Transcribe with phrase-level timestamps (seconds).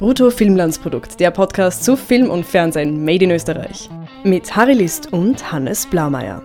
[0.00, 3.90] Brutto Filmlandsprodukt, der Podcast zu Film und Fernsehen made in Österreich.
[4.24, 6.40] Mit Harry List und Hannes Blaumeier.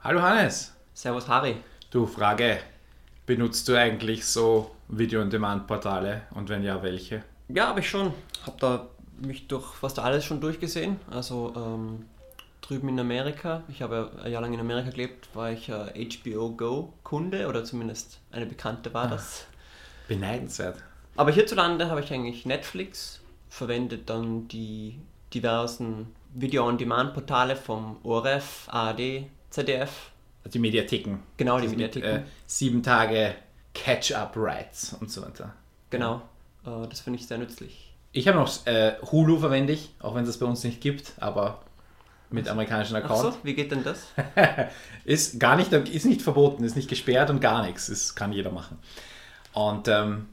[0.00, 0.74] Hallo Hannes.
[0.94, 1.58] Servus Harry.
[1.92, 2.58] Du, Frage.
[3.24, 7.22] Benutzt du eigentlich so Video-on-Demand-Portale und wenn ja, welche?
[7.50, 8.12] Ja, habe ich schon.
[8.44, 8.86] Habe da
[9.24, 10.98] mich durch fast alles schon durchgesehen.
[11.08, 12.04] Also ähm,
[12.66, 16.92] drüben in Amerika, ich habe ein Jahr lang in Amerika gelebt, war ich HBO Go
[17.04, 19.46] Kunde oder zumindest eine Bekannte war ah, das.
[20.08, 20.82] Beneidenswert.
[21.16, 24.98] Aber hierzulande habe ich eigentlich Netflix, verwendet dann die
[25.32, 30.10] diversen Video-on-Demand-Portale vom ORF, ARD, ZDF.
[30.44, 31.18] Also die Mediatheken.
[31.36, 32.12] Genau, die Mediatheken.
[32.12, 33.34] Mit, äh, sieben Tage
[33.74, 35.54] Catch-up-Rights und so weiter.
[35.90, 36.22] Genau,
[36.64, 37.92] äh, das finde ich sehr nützlich.
[38.12, 41.12] Ich habe noch äh, Hulu verwende ich, auch wenn es das bei uns nicht gibt,
[41.18, 41.62] aber
[42.30, 43.24] mit amerikanischen Account.
[43.26, 44.06] Ach so, wie geht denn das?
[45.04, 47.86] ist gar nicht, ist nicht verboten, ist nicht gesperrt und gar nichts.
[47.86, 48.78] Das kann jeder machen.
[49.52, 50.26] Und ähm,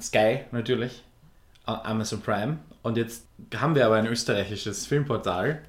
[0.00, 1.02] Sky natürlich,
[1.64, 2.58] Amazon Prime.
[2.82, 5.62] Und jetzt haben wir aber ein österreichisches Filmportal.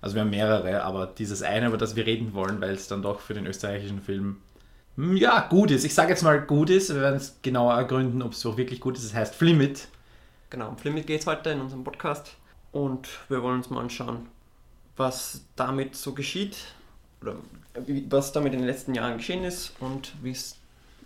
[0.00, 3.02] Also wir haben mehrere, aber dieses eine, über das wir reden wollen, weil es dann
[3.02, 4.38] doch für den österreichischen Film
[4.96, 5.84] hm, ja, gut ist.
[5.84, 6.92] Ich sage jetzt mal gut ist.
[6.92, 9.04] Wir werden es genauer ergründen, ob es auch wirklich gut ist.
[9.04, 9.88] Es heißt Flimit.
[10.50, 12.36] Genau, um Flimit geht es heute in unserem Podcast.
[12.72, 14.26] Und wir wollen uns mal anschauen,
[14.96, 16.56] was damit so geschieht
[17.22, 17.36] oder
[18.08, 20.56] was damit in den letzten Jahren geschehen ist und wie es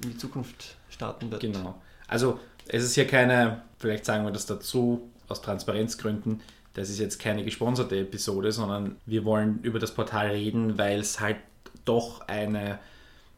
[0.02, 1.42] in die Zukunft starten wird.
[1.42, 1.80] Genau.
[2.08, 6.40] Also es ist hier keine, vielleicht sagen wir das dazu aus Transparenzgründen,
[6.74, 11.18] das ist jetzt keine gesponserte Episode, sondern wir wollen über das Portal reden, weil es
[11.18, 11.36] halt
[11.84, 12.78] doch eine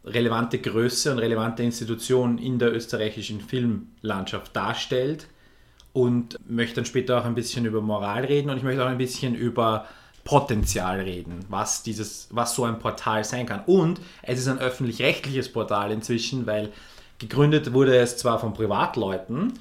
[0.05, 5.29] relevante Größe und relevante Institution in der österreichischen Filmlandschaft darstellt
[5.93, 8.99] und möchte dann später auch ein bisschen über Moral reden und ich möchte auch ein
[8.99, 9.87] bisschen über
[10.25, 13.63] Potenzial reden, was, dieses, was so ein Portal sein kann.
[13.67, 16.73] Und es ist ein öffentlich-rechtliches Portal inzwischen, weil
[17.19, 19.55] gegründet wurde es zwar von Privatleuten,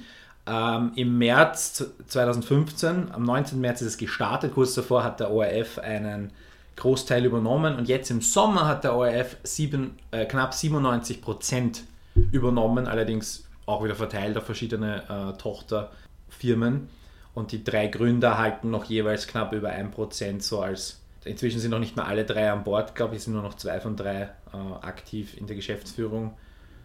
[0.46, 3.60] ähm, im März 2015, am 19.
[3.60, 6.32] März ist es gestartet, kurz davor hat der ORF einen
[6.76, 11.84] Großteil übernommen und jetzt im Sommer hat der ORF sieben, äh, knapp 97 Prozent
[12.32, 16.88] übernommen, allerdings auch wieder verteilt auf verschiedene äh, Tochterfirmen.
[17.34, 21.00] Und die drei Gründer halten noch jeweils knapp über 1% so als.
[21.24, 23.78] Inzwischen sind noch nicht mehr alle drei an Bord, glaube ich, sind nur noch zwei
[23.80, 26.36] von drei äh, aktiv in der Geschäftsführung.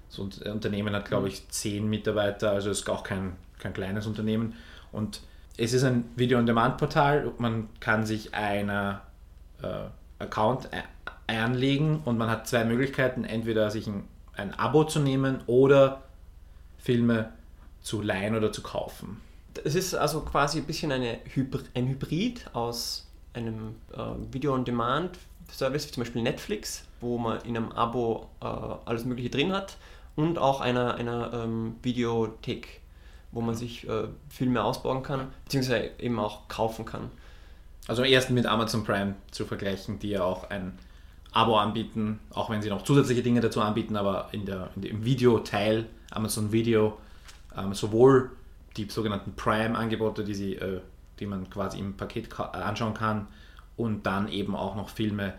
[0.09, 4.53] So ein Unternehmen hat, glaube ich, zehn Mitarbeiter, also ist auch kein, kein kleines Unternehmen.
[4.91, 5.21] Und
[5.57, 7.31] es ist ein Video-on-Demand-Portal.
[7.39, 8.99] Man kann sich einen
[9.63, 9.67] äh,
[10.19, 10.69] Account
[11.25, 14.03] anlegen und man hat zwei Möglichkeiten: entweder sich ein,
[14.35, 16.03] ein Abo zu nehmen oder
[16.77, 17.31] Filme
[17.81, 19.19] zu leihen oder zu kaufen.
[19.63, 25.91] Es ist also quasi ein bisschen eine Hybr ein Hybrid aus einem äh, Video-on-Demand-Service, wie
[25.91, 29.77] zum Beispiel Netflix, wo man in einem Abo äh, alles Mögliche drin hat,
[30.15, 32.81] und auch einer, einer ähm, Videothek,
[33.31, 37.11] wo man sich äh, Filme ausbauen kann, beziehungsweise eben auch kaufen kann.
[37.87, 40.77] Also am ersten mit Amazon Prime zu vergleichen, die ja auch ein
[41.31, 45.05] Abo anbieten, auch wenn sie noch zusätzliche Dinge dazu anbieten, aber in der, in dem
[45.05, 46.97] Videoteil Amazon Video
[47.55, 48.31] ähm, sowohl
[48.77, 50.81] die sogenannten Prime-Angebote, die, sie, äh,
[51.19, 53.27] die man quasi im Paket ka äh, anschauen kann
[53.75, 55.33] und dann eben auch noch Filme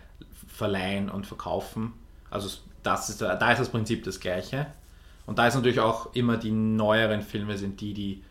[0.47, 1.93] verleihen und verkaufen.
[2.31, 4.67] Also das ist, da ist das Prinzip das gleiche.
[5.27, 8.25] Und da ist natürlich auch immer die neueren Filme sind die, die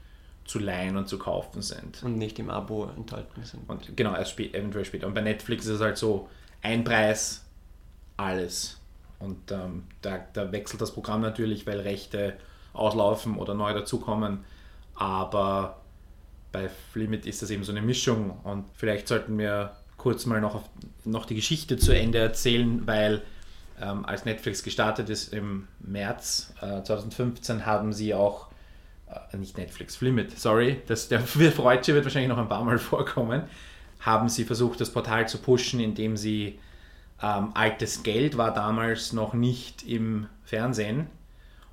[0.45, 2.01] zu leihen und zu kaufen sind.
[2.03, 3.69] Und nicht im Abo enthalten sind.
[3.69, 5.05] Und genau, erst spä eventuell später.
[5.05, 6.29] Und bei Netflix ist es halt so,
[6.61, 7.45] ein Preis,
[8.15, 8.79] alles.
[9.19, 12.37] Und ähm, da, da wechselt das Programm natürlich, weil Rechte
[12.73, 14.45] auslaufen oder neu dazukommen.
[14.97, 15.77] Aber
[16.51, 20.55] bei Flimit ist das eben so eine Mischung und vielleicht sollten wir kurz mal noch,
[20.55, 20.69] auf,
[21.05, 23.21] noch die Geschichte zu Ende erzählen, weil
[23.79, 28.47] ähm, als Netflix gestartet ist im März äh, 2015 haben sie auch,
[29.31, 33.43] äh, nicht Netflix, Flimit, sorry, das, der Freudsche wird wahrscheinlich noch ein paar Mal vorkommen,
[33.99, 36.59] haben sie versucht, das Portal zu pushen, indem sie
[37.21, 41.07] ähm, altes Geld war damals noch nicht im Fernsehen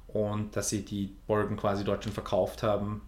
[0.09, 3.03] und dass sie die Folgen quasi dort schon verkauft haben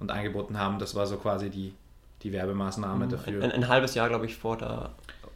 [0.00, 0.78] und angeboten haben.
[0.78, 1.74] Das war so quasi die,
[2.22, 3.10] die Werbemaßnahme mhm.
[3.10, 3.42] dafür.
[3.42, 4.90] Ein, ein, halbes Jahr, glaube ich, vor der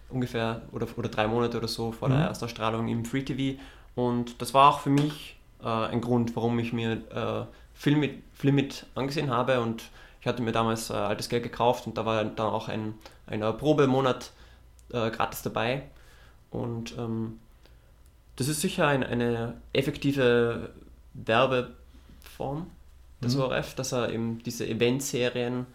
[0.08, 2.14] ungefähr oder, oder drei Monate oder so vor mhm.
[2.14, 3.58] der Erstausstrahlung im Free TV.
[3.94, 7.44] Und das war auch für mich äh, ein Grund, warum ich mir äh,
[7.74, 8.00] Film,
[8.42, 9.60] mit, angesehen habe.
[9.60, 9.84] Und
[10.20, 12.94] ich hatte mir damals äh, altes Geld gekauft und da war dann auch ein,
[13.26, 14.32] ein Probemonat
[14.92, 15.82] äh, gratis dabei.
[16.50, 17.38] Und ähm,
[18.36, 20.70] das ist sicher ein, eine effektive
[21.14, 22.70] Werbeform
[23.22, 23.42] des mhm.
[23.42, 25.66] ORF, dass er eben diese Eventserien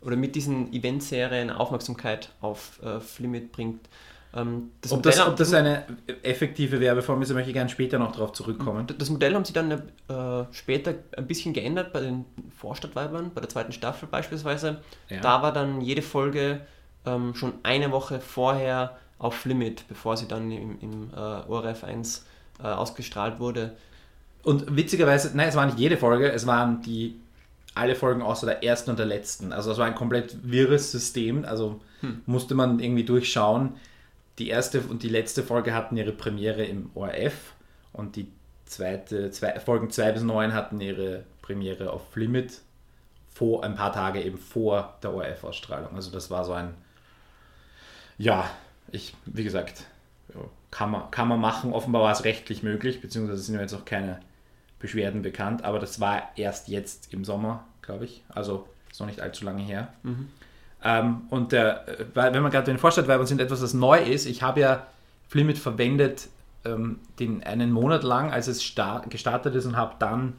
[0.00, 3.88] oder mit diesen Eventserien Aufmerksamkeit auf äh, Flimit bringt.
[4.34, 5.84] Ähm, das Ob das, ob das eine
[6.22, 8.86] effektive Werbeform ist, da möchte ich gerne später noch darauf zurückkommen.
[8.98, 12.24] Das Modell haben sie dann äh, später ein bisschen geändert bei den
[12.56, 14.80] Vorstadtweibern, bei der zweiten Staffel beispielsweise.
[15.08, 15.20] Ja.
[15.20, 16.60] Da war dann jede Folge
[17.06, 22.26] ähm, schon eine Woche vorher auf Limit, bevor sie dann im, im äh, ORF 1
[22.62, 23.76] äh, ausgestrahlt wurde.
[24.46, 27.16] Und witzigerweise, nein, es war nicht jede Folge, es waren die
[27.74, 29.52] alle Folgen außer der ersten und der letzten.
[29.52, 31.80] Also es war ein komplett wirres System, also
[32.26, 33.74] musste man irgendwie durchschauen.
[34.38, 37.54] Die erste und die letzte Folge hatten ihre Premiere im ORF
[37.92, 38.28] und die
[38.66, 42.60] zweite, zwei, Folgen 2 bis 9 hatten ihre Premiere auf Limit
[43.34, 45.96] vor ein paar Tage eben vor der ORF-Ausstrahlung.
[45.96, 46.72] Also das war so ein
[48.16, 48.48] ja,
[48.92, 49.84] ich, wie gesagt,
[50.70, 51.72] kann man, kann man machen.
[51.72, 54.20] Offenbar war es rechtlich möglich, beziehungsweise sind mir jetzt auch keine
[54.78, 58.22] Beschwerden bekannt, aber das war erst jetzt im Sommer, glaube ich.
[58.28, 59.88] Also ist noch nicht allzu lange her.
[60.84, 64.26] Ähm, und der, äh, wenn wir gerade bei den Vorstadtweibern sind, etwas, das neu ist,
[64.26, 64.86] ich habe ja
[65.28, 66.28] Flimit verwendet
[66.64, 70.34] ähm, den einen Monat lang, als es sta- gestartet ist und habe dann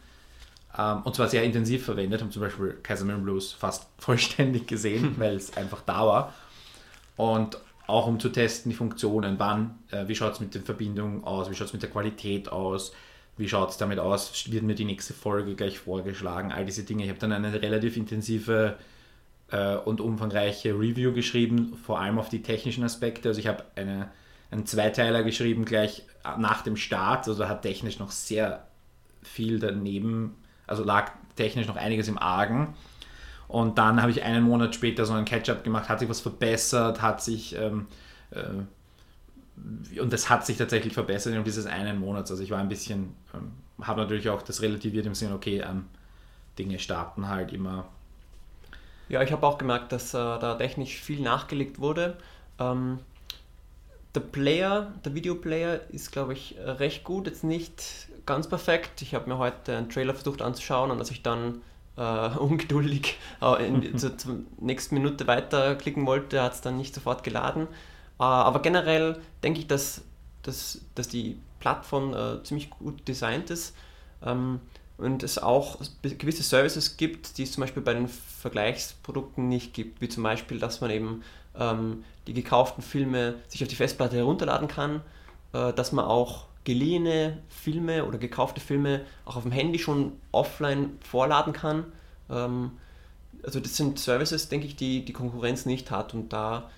[0.78, 5.36] ähm, und zwar sehr intensiv verwendet, haben zum Beispiel Kaiserman Blues fast vollständig gesehen, weil
[5.36, 6.34] es einfach da war.
[7.16, 7.58] Und
[7.88, 11.50] auch um zu testen, die Funktionen, wann, äh, wie schaut es mit den Verbindungen aus,
[11.50, 12.94] wie schaut es mit der Qualität aus,
[13.38, 17.04] wie schaut es damit aus, wird mir die nächste Folge gleich vorgeschlagen, all diese Dinge.
[17.04, 18.76] Ich habe dann eine relativ intensive
[19.52, 23.30] äh, und umfangreiche Review geschrieben, vor allem auf die technischen Aspekte.
[23.30, 24.10] Also ich habe eine,
[24.52, 26.04] einen Zweiteiler geschrieben gleich
[26.38, 28.66] nach dem Start, also hat technisch noch sehr
[29.22, 30.36] viel daneben,
[30.66, 32.74] also lag technisch noch einiges im Argen.
[33.48, 37.02] Und dann habe ich einen Monat später so einen Catch-up gemacht, hat sich was verbessert,
[37.02, 37.88] hat sich ähm,
[38.32, 38.42] äh,
[40.00, 42.32] und das hat sich tatsächlich verbessert in dieses einen Monats.
[42.32, 43.52] Also ich war ein bisschen, ähm,
[43.82, 45.86] habe natürlich auch das relativiert im Sinne, okay, ähm,
[46.58, 47.86] Dinge starten halt immer.
[49.10, 52.18] Ja, ich habe auch gemerkt, dass äh, da technisch viel nachgelegt wurde.
[52.60, 53.00] Ähm,
[54.16, 59.02] der Player, der Videoplayer ist, glaube ich, recht gut, jetzt nicht ganz perfekt.
[59.02, 61.62] Ich habe mir heute einen Trailer versucht anzuschauen und als ich dann
[61.98, 62.02] äh,
[62.38, 67.68] ungeduldig äh, in, zur, zur nächsten Minute weiterklicken wollte, hat es dann nicht sofort geladen.
[68.20, 70.02] Äh, aber generell denke ich, dass,
[70.44, 73.76] dass, dass die Plattform äh, ziemlich gut designt ist.
[74.26, 74.60] Ähm,
[74.98, 80.02] und es auch gewisse Services gibt, die es zum Beispiel bei den Vergleichsprodukten nicht gibt,
[80.02, 81.24] wie zum Beispiel, dass man eben
[81.56, 85.02] ähm, die gekauften Filme sich auf die Festplatte herunterladen kann,
[85.54, 90.98] äh, dass man auch geliehene Filme oder gekaufte Filme auch auf dem Handy schon offline
[91.02, 91.86] vorladen kann.
[92.30, 92.72] Ähm,
[93.44, 96.70] also das sind Services, denke ich, die die Konkurrenz nicht hat und da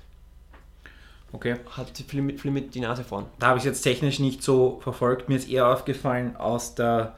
[1.32, 1.58] Okay.
[1.70, 3.26] hat die Flimit, Flimit die Nase vorn.
[3.40, 5.30] Da habe ich es jetzt technisch nicht so verfolgt.
[5.30, 7.16] Mir ist eher aufgefallen aus der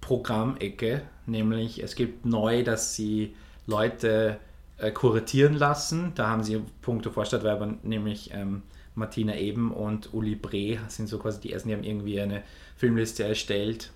[0.00, 3.34] Programmecke, nämlich es gibt neu, dass sie
[3.66, 4.38] Leute
[4.78, 6.12] äh, kuratieren lassen.
[6.14, 8.62] Da haben sie Punkte Vorstadtweibern, nämlich ähm,
[8.94, 12.42] Martina Eben und Uli Bre sind so quasi die ersten, die haben irgendwie eine
[12.76, 13.90] Filmliste erstellt.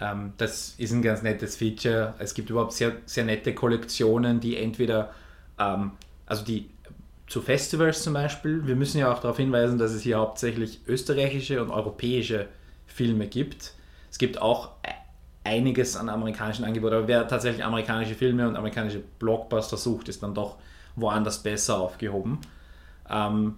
[0.00, 2.14] Ähm, das ist ein ganz nettes Feature.
[2.18, 5.12] Es gibt überhaupt sehr, sehr nette Kollektionen, die entweder,
[5.58, 5.92] ähm,
[6.26, 6.70] also die
[7.32, 8.66] zu Festivals zum Beispiel.
[8.66, 12.48] Wir müssen ja auch darauf hinweisen, dass es hier hauptsächlich österreichische und europäische
[12.84, 13.72] Filme gibt.
[14.10, 14.72] Es gibt auch
[15.42, 20.34] einiges an amerikanischen Angeboten, aber wer tatsächlich amerikanische Filme und amerikanische Blockbuster sucht, ist dann
[20.34, 20.58] doch
[20.94, 22.38] woanders besser aufgehoben.
[23.08, 23.54] Ähm,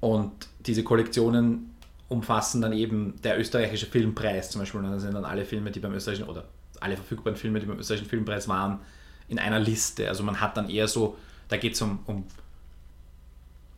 [0.00, 0.32] und
[0.66, 1.76] diese Kollektionen
[2.08, 4.80] umfassen dann eben der österreichische Filmpreis zum Beispiel.
[4.80, 6.42] Und da sind dann alle Filme, die beim österreichischen oder
[6.80, 8.80] alle verfügbaren Filme, die beim österreichischen Filmpreis waren,
[9.28, 10.08] in einer Liste.
[10.08, 11.16] Also man hat dann eher so,
[11.46, 12.24] da geht es um, um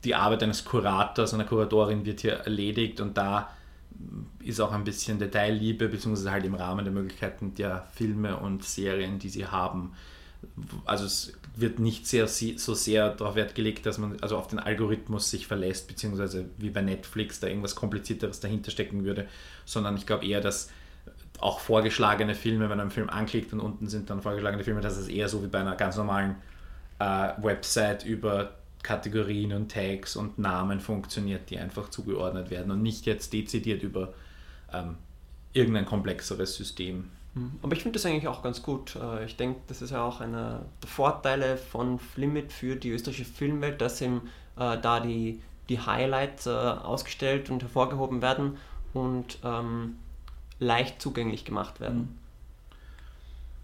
[0.05, 3.51] die Arbeit eines Kurators, einer Kuratorin wird hier erledigt und da
[4.43, 9.19] ist auch ein bisschen Detailliebe, beziehungsweise halt im Rahmen der Möglichkeiten der Filme und Serien,
[9.19, 9.93] die sie haben.
[10.85, 14.59] Also es wird nicht sehr, so sehr darauf Wert gelegt, dass man also auf den
[14.59, 19.29] Algorithmus sich verlässt, beziehungsweise wie bei Netflix da irgendwas komplizierteres dahinter stecken würde,
[19.65, 20.71] sondern ich glaube eher, dass
[21.39, 24.97] auch vorgeschlagene Filme, wenn man einen Film anklickt und unten sind dann vorgeschlagene Filme, dass
[24.97, 26.37] es eher so wie bei einer ganz normalen
[26.99, 33.07] äh, Website über Kategorien und Tags und Namen funktioniert, die einfach zugeordnet werden und nicht
[33.07, 34.13] jetzt dezidiert über
[34.73, 34.97] ähm,
[35.53, 37.11] irgendein komplexeres System.
[37.63, 38.97] Aber ich finde das eigentlich auch ganz gut.
[38.97, 43.31] Äh, Ich denke, das ist ja auch einer der Vorteile von Flimit für die österreichische
[43.31, 48.59] Filmwelt, dass eben äh, da die, die Highlights äh, ausgestellt und hervorgehoben werden
[48.93, 49.97] und ähm,
[50.59, 52.19] leicht zugänglich gemacht werden.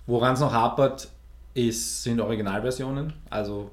[0.06, 1.10] Woran es noch hapert,
[1.52, 3.12] ist, sind Originalversionen.
[3.28, 3.70] Also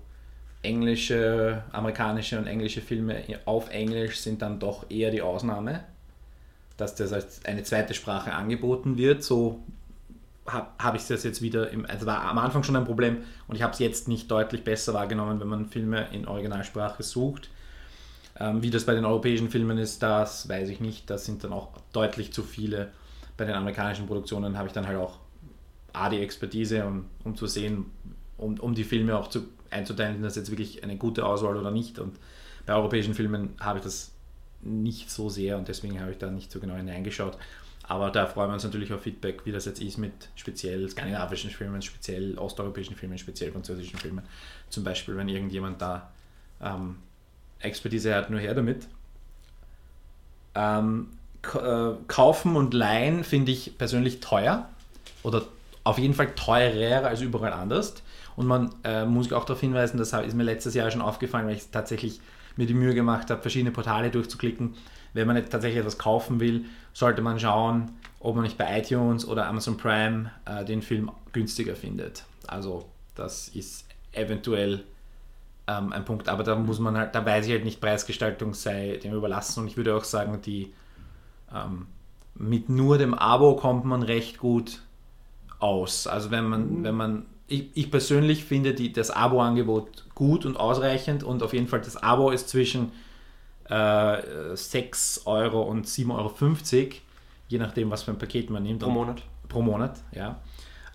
[0.65, 5.83] englische, amerikanische und englische Filme auf Englisch sind dann doch eher die Ausnahme,
[6.77, 9.23] dass das als eine zweite Sprache angeboten wird.
[9.23, 9.61] So
[10.47, 13.55] habe hab ich das jetzt wieder, im, also war am Anfang schon ein Problem und
[13.55, 17.49] ich habe es jetzt nicht deutlich besser wahrgenommen, wenn man Filme in Originalsprache sucht.
[18.37, 21.09] Ähm, wie das bei den europäischen Filmen ist, das weiß ich nicht.
[21.09, 22.91] Das sind dann auch deutlich zu viele.
[23.37, 25.19] Bei den amerikanischen Produktionen habe ich dann halt auch
[25.93, 27.85] A, die Expertise, um, um zu sehen,
[28.37, 31.99] um, um die Filme auch zu, einzuteilen, das jetzt wirklich eine gute Auswahl oder nicht.
[31.99, 32.17] Und
[32.65, 34.11] bei europäischen Filmen habe ich das
[34.61, 37.37] nicht so sehr und deswegen habe ich da nicht so genau hineingeschaut.
[37.87, 41.51] Aber da freuen wir uns natürlich auf Feedback, wie das jetzt ist mit speziell skandinavischen
[41.51, 44.23] Filmen, speziell osteuropäischen Filmen, speziell französischen Filmen.
[44.69, 46.11] Zum Beispiel, wenn irgendjemand da
[46.61, 46.95] ähm,
[47.59, 48.87] Expertise hat, nur her damit.
[50.55, 51.09] Ähm,
[51.53, 54.67] äh, kaufen und leihen finde ich persönlich teuer
[55.21, 55.43] oder
[55.85, 57.93] auf jeden Fall teurer als überall anders.
[58.35, 61.55] Und man äh, muss auch darauf hinweisen, das ist mir letztes Jahr schon aufgefallen, weil
[61.55, 62.19] ich tatsächlich
[62.57, 64.75] mir die Mühe gemacht habe, verschiedene Portale durchzuklicken.
[65.13, 69.25] Wenn man nicht tatsächlich etwas kaufen will, sollte man schauen, ob man nicht bei iTunes
[69.25, 72.25] oder Amazon Prime äh, den Film günstiger findet.
[72.47, 74.83] Also das ist eventuell
[75.67, 78.99] ähm, ein Punkt, aber da muss man halt, da weiß ich halt nicht, Preisgestaltung sei
[79.01, 80.73] dem überlassen und ich würde auch sagen, die
[81.53, 81.87] ähm,
[82.33, 84.81] mit nur dem Abo kommt man recht gut
[85.65, 86.07] aus.
[86.07, 86.83] Also wenn man, mhm.
[86.83, 91.67] wenn man, ich, ich persönlich finde die, das Abo-Angebot gut und ausreichend und auf jeden
[91.67, 92.91] Fall das Abo ist zwischen
[93.69, 96.89] äh, 6 Euro und 7,50 Euro,
[97.47, 98.81] je nachdem, was für ein Paket man nimmt.
[98.81, 99.23] Pro Monat.
[99.49, 100.39] Pro Monat, ja.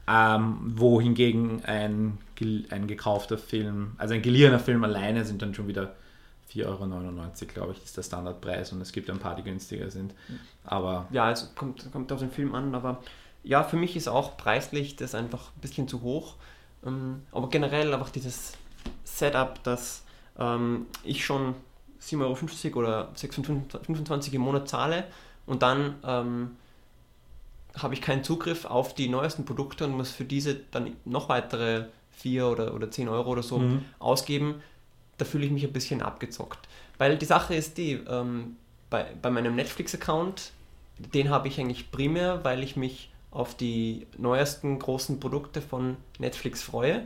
[0.09, 2.19] Ähm, wohingegen ein,
[2.71, 5.95] ein gekaufter Film, also ein geliehener Film alleine sind dann schon wieder
[6.53, 6.83] 4,99 Euro,
[7.55, 10.15] glaube ich, ist der Standardpreis und es gibt ein paar, die günstiger sind.
[10.65, 13.03] Aber ja, also kommt, kommt auf den Film an, aber
[13.43, 16.35] ja, für mich ist auch preislich das einfach ein bisschen zu hoch.
[16.85, 18.53] Ähm, aber generell einfach dieses
[19.05, 20.05] Setup, dass
[20.39, 21.55] ähm, ich schon
[22.01, 25.05] 7,50 Euro oder 6,25 im Monat zahle
[25.47, 26.57] und dann ähm,
[27.77, 31.87] habe ich keinen Zugriff auf die neuesten Produkte und muss für diese dann noch weitere
[32.13, 33.85] 4 oder, oder 10 Euro oder so mhm.
[33.99, 34.63] ausgeben,
[35.19, 36.69] da fühle ich mich ein bisschen abgezockt.
[36.99, 38.57] Weil die Sache ist die, ähm,
[38.89, 40.53] bei, bei meinem Netflix-Account,
[40.99, 46.63] den habe ich eigentlich primär, weil ich mich auf die neuesten großen Produkte von Netflix
[46.63, 47.03] freue.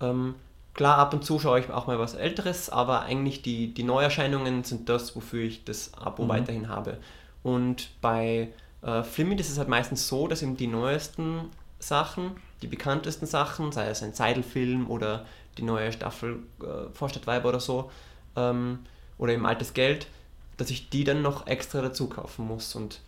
[0.00, 0.34] Ähm,
[0.74, 4.64] klar, ab und zu schaue ich auch mal was Älteres, aber eigentlich die, die Neuerscheinungen
[4.64, 6.28] sind das, wofür ich das Abo mhm.
[6.28, 6.98] weiterhin habe.
[7.42, 8.48] Und bei
[8.82, 12.32] äh, Flimit ist es halt meistens so, dass eben die neuesten Sachen,
[12.62, 15.26] die bekanntesten Sachen, sei es ein Zeidelfilm oder
[15.58, 17.90] die neue Staffel äh, Vorstadtweiber oder so,
[18.36, 18.80] ähm,
[19.18, 20.08] oder eben altes Geld,
[20.56, 22.74] dass ich die dann noch extra dazu kaufen muss.
[22.74, 23.00] Und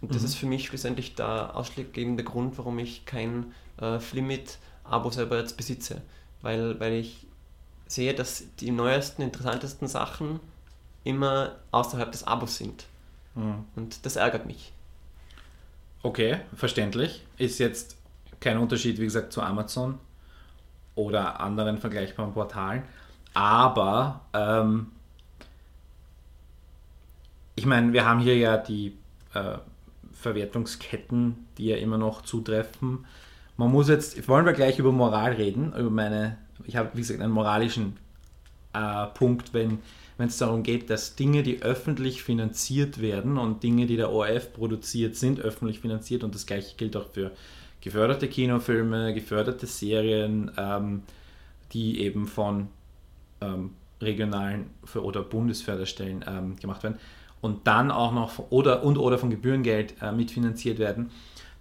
[0.00, 0.26] und das mhm.
[0.26, 6.02] ist für mich schlussendlich der ausschlaggebende Grund, warum ich kein äh, Flimit-Abo selber jetzt besitze.
[6.42, 7.26] Weil, weil ich
[7.86, 10.40] sehe, dass die neuesten, interessantesten Sachen
[11.04, 12.86] immer außerhalb des Abos sind.
[13.34, 13.64] Mhm.
[13.74, 14.72] Und das ärgert mich.
[16.02, 17.24] Okay, verständlich.
[17.38, 17.96] Ist jetzt
[18.38, 19.98] kein Unterschied, wie gesagt, zu Amazon
[20.94, 22.82] oder anderen vergleichbaren Portalen.
[23.32, 24.88] Aber ähm,
[27.54, 28.96] ich meine, wir haben hier ja die
[29.34, 29.58] äh,
[30.20, 33.06] Verwertungsketten, die ja immer noch zutreffen.
[33.56, 37.20] Man muss jetzt, wollen wir gleich über Moral reden, über meine, ich habe wie gesagt
[37.20, 37.96] einen moralischen
[38.72, 39.78] äh, Punkt, wenn
[40.18, 44.52] wenn es darum geht, dass Dinge, die öffentlich finanziert werden und Dinge, die der ORF
[44.54, 47.32] produziert, sind öffentlich finanziert und das gleiche gilt auch für
[47.80, 51.02] geförderte Kinofilme, geförderte Serien, ähm,
[51.72, 52.68] die eben von
[53.42, 56.98] ähm, regionalen oder Bundesförderstellen ähm, gemacht werden
[57.40, 61.10] und dann auch noch oder und oder von Gebührengeld äh, mitfinanziert werden,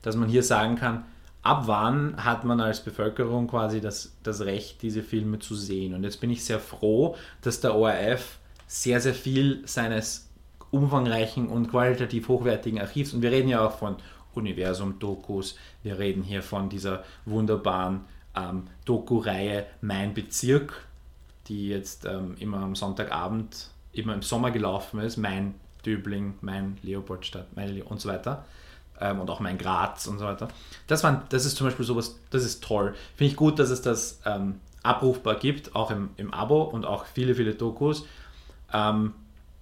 [0.01, 1.05] dass man hier sagen kann,
[1.41, 5.94] ab wann hat man als Bevölkerung quasi das, das Recht, diese Filme zu sehen.
[5.94, 10.29] Und jetzt bin ich sehr froh, dass der ORF sehr, sehr viel seines
[10.72, 13.96] umfangreichen und qualitativ hochwertigen Archivs, und wir reden ja auch von
[14.34, 18.01] Universum-Dokus, wir reden hier von dieser wunderbaren
[18.36, 20.88] ähm, Doku-Reihe Mein Bezirk,
[21.48, 25.55] die jetzt ähm, immer am Sonntagabend, immer im Sommer gelaufen ist, Mein
[25.86, 28.46] Döbling, mein Leopoldstadt, mein und so weiter.
[29.00, 30.48] Ähm, und auch mein Graz und so weiter.
[30.88, 32.96] Das, waren, das ist zum Beispiel sowas, das ist toll.
[33.15, 37.06] Finde ich gut, dass es das ähm, abrufbar gibt, auch im, im Abo und auch
[37.06, 38.06] viele, viele Dokus.
[38.72, 39.13] Ähm,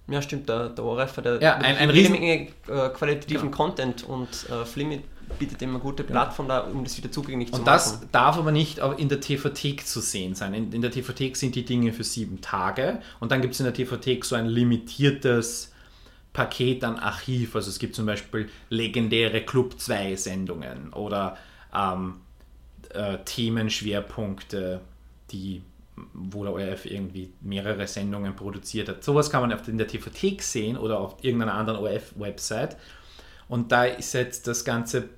[0.06, 3.56] ja, stimmt, der, der ORF hat ja, ein, ein riesen, Menge äh, qualitativen genau.
[3.56, 5.02] Content und äh, Flimit
[5.38, 6.20] bietet immer eine gute genau.
[6.20, 7.92] Plattform da, um das wieder zugänglich und zu machen.
[7.92, 10.52] Und das darf aber nicht in der TV-Thek zu sehen sein.
[10.52, 13.64] In, in der TV-Thek sind die Dinge für sieben Tage und dann gibt es in
[13.64, 15.72] der TV-Thek so ein limitiertes
[16.34, 17.56] Paket an Archiv.
[17.56, 21.38] Also es gibt zum Beispiel legendäre Club 2 Sendungen oder
[21.74, 22.16] ähm,
[22.90, 24.82] äh, Themenschwerpunkte,
[25.30, 25.62] die
[26.12, 29.04] wo der ORF irgendwie mehrere Sendungen produziert hat.
[29.04, 32.76] Sowas kann man in der TV-Thek sehen oder auf irgendeiner anderen ORF-Website.
[33.48, 35.08] Und da ist jetzt das Ganze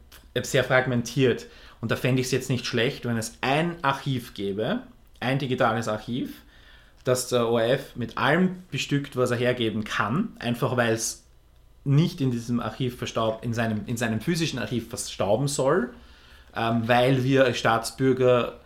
[0.43, 1.47] sehr fragmentiert.
[1.81, 4.81] Und da fände ich es jetzt nicht schlecht, wenn es ein Archiv gäbe,
[5.19, 6.43] ein digitales Archiv,
[7.07, 11.25] dass der ORF mit allem bestückt, was er hergeben kann, einfach weil es
[11.85, 15.95] nicht in diesem Archiv verstaubt, in seinem, in seinem physischen Archiv verstauben soll,
[16.57, 18.59] ähm, weil wir als Staatsbürger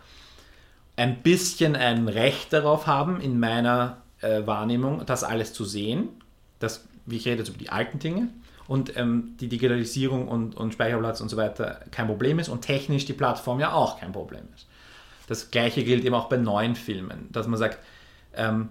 [0.95, 6.09] ein bisschen ein Recht darauf haben, in meiner äh, Wahrnehmung, das alles zu sehen.
[6.57, 8.29] Das, ich rede jetzt über die alten Dinge
[8.67, 13.05] und ähm, die Digitalisierung und, und Speicherplatz und so weiter kein Problem ist und technisch
[13.05, 14.65] die Plattform ja auch kein Problem ist.
[15.27, 17.77] Das gleiche gilt eben auch bei neuen Filmen, dass man sagt,
[18.35, 18.69] ähm,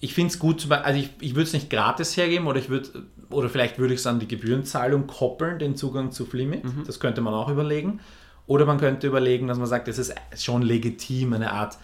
[0.00, 3.06] ich finde es gut, also ich, ich würde es nicht gratis hergeben oder ich würde,
[3.30, 6.64] oder vielleicht würde ich es an die Gebührenzahlung koppeln, den Zugang zu Flimit.
[6.64, 6.84] Mhm.
[6.86, 8.00] Das könnte man auch überlegen.
[8.46, 11.78] Oder man könnte überlegen, dass man sagt, es ist schon legitim, eine Art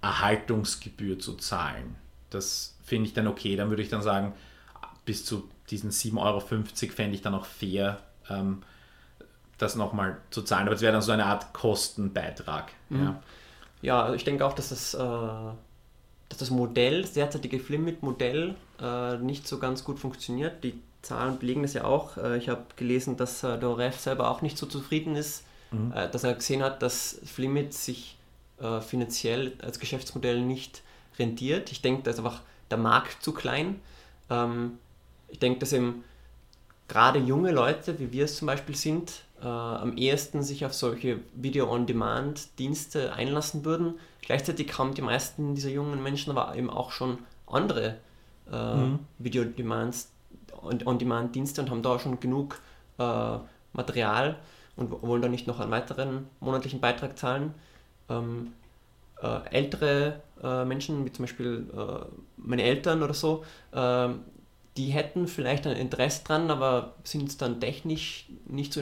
[0.00, 1.96] Erhaltungsgebühr zu zahlen.
[2.30, 3.56] Das finde ich dann okay.
[3.56, 4.32] Dann würde ich dann sagen,
[5.04, 7.98] bis zu diesen 7,50 Euro fände ich dann auch fair,
[8.30, 8.62] ähm,
[9.58, 10.68] das nochmal zu zahlen.
[10.68, 12.70] Aber es wäre dann so eine Art Kostenbeitrag.
[12.90, 13.02] Mhm.
[13.02, 13.22] Ja.
[13.82, 14.98] ja, ich denke auch, dass das äh,
[16.40, 20.62] das Modell, das derzeitige Flimit-Modell, äh, nicht so ganz gut funktioniert.
[20.64, 22.16] Die Zahlen belegen das ja auch.
[22.16, 25.92] Äh, ich habe gelesen, dass äh, der Ref selber auch nicht so zufrieden ist, mhm.
[25.92, 28.16] Äh, dass er gesehen hat, dass Flimit sich
[28.60, 30.82] äh, finanziell als Geschäftsmodell nicht
[31.18, 31.72] rentiert.
[31.72, 33.80] Ich denke, da ist einfach der Markt zu klein.
[34.30, 34.78] Ähm,
[35.28, 36.04] ich denke, dass eben
[36.88, 41.20] gerade junge Leute, wie wir es zum Beispiel sind, äh, am ehesten sich auf solche
[41.34, 43.94] Video-on-Demand-Dienste einlassen würden.
[44.22, 47.98] Gleichzeitig haben die meisten dieser jungen Menschen aber eben auch schon andere
[48.50, 48.98] äh, mhm.
[49.18, 52.58] Video-On-Demand-Dienste und haben da schon genug
[52.98, 53.38] äh,
[53.72, 54.36] Material
[54.76, 57.54] und wollen da nicht noch einen weiteren monatlichen Beitrag zahlen.
[58.08, 58.52] Ähm,
[59.22, 62.04] äh, ältere äh, Menschen, wie zum Beispiel äh,
[62.36, 64.20] meine Eltern oder so, ähm,
[64.76, 68.80] die hätten vielleicht ein Interesse dran, aber sind es dann technisch nicht so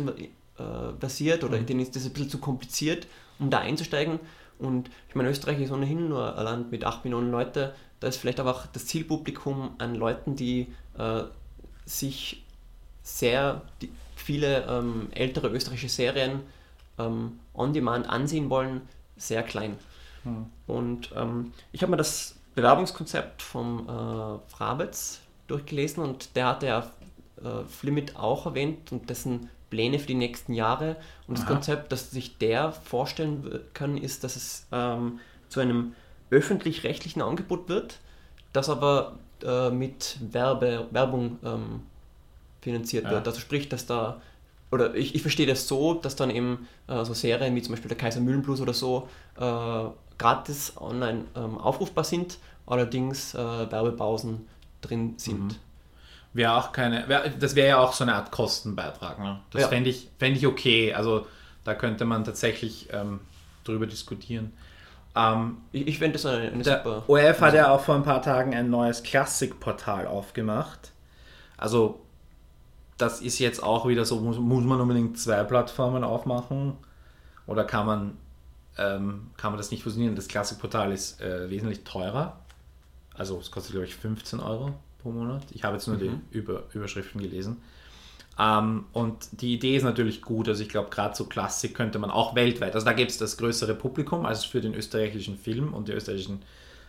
[0.59, 1.67] äh, basiert oder mhm.
[1.67, 3.07] denen ist das ein bisschen zu kompliziert,
[3.39, 4.21] um da einzusteigen.
[4.59, 7.75] Und ich meine, Österreich ist ohnehin nur ein Land mit 8 Millionen Leute.
[8.01, 10.69] Da ist vielleicht aber auch das Zielpublikum an Leuten, die
[10.99, 11.23] äh,
[11.87, 12.45] sich
[13.03, 16.41] sehr die, viele ähm, ältere österreichische Serien
[16.99, 18.83] ähm, on demand ansehen wollen,
[19.17, 19.77] sehr klein.
[20.25, 20.47] Mhm.
[20.67, 26.91] Und ähm, ich habe mir das Bewerbungskonzept vom äh, Frabetz durchgelesen und der hatte ja
[27.43, 30.97] äh, Flimit auch erwähnt und dessen Pläne für die nächsten Jahre.
[31.27, 31.55] Und das Aha.
[31.55, 35.95] Konzept, das sich der vorstellen kann, ist, dass es ähm, zu einem
[36.31, 37.99] öffentlich-rechtlichen Angebot wird,
[38.53, 41.83] das aber äh, mit Werbe, Werbung ähm,
[42.61, 43.11] finanziert ja.
[43.11, 43.27] wird.
[43.27, 44.21] Also sprich, dass da,
[44.71, 47.89] oder ich, ich verstehe das so, dass dann eben äh, so Serien wie zum Beispiel
[47.89, 49.09] der Kaiser Mühlenblues oder so
[49.41, 49.85] äh,
[50.19, 54.47] gratis online ähm, aufrufbar sind, allerdings äh, Werbepausen
[54.83, 55.43] drin sind.
[55.43, 55.64] Mhm
[56.35, 59.19] wäre auch keine, wär, das wäre ja auch so eine Art Kostenbeitrag.
[59.19, 59.41] Ne?
[59.51, 59.69] Das ja.
[59.69, 60.93] fände ich, fänd ich okay.
[60.93, 61.27] Also
[61.63, 63.21] da könnte man tatsächlich ähm,
[63.63, 64.53] drüber diskutieren.
[65.17, 67.05] Ähm, ich, ich finde das eine, eine der super.
[67.07, 70.93] ORF hat ja auch vor ein paar Tagen ein neues Klassikportal aufgemacht.
[71.57, 72.01] Also
[72.99, 76.75] das ist jetzt auch wieder so, muss, muss man unbedingt zwei Plattformen aufmachen
[77.47, 78.17] oder kann man,
[78.77, 80.17] ähm, kann man das nicht fusionieren?
[80.17, 82.41] Das Klassikportal ist äh, wesentlich teurer.
[83.15, 85.43] Also es kostet glaube ich 15 Euro pro Monat.
[85.53, 86.23] Ich habe jetzt nur mhm.
[86.33, 87.59] die Über Überschriften gelesen.
[88.39, 90.49] Ähm, und die Idee ist natürlich gut.
[90.49, 92.75] Also ich glaube, gerade so Klassik könnte man auch weltweit.
[92.75, 96.43] Also da gibt es das größere Publikum als für den österreichischen Film und die österreichischen,